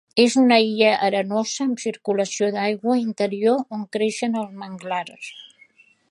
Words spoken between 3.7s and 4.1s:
on